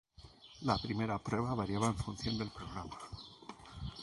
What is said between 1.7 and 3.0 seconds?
en función del programa.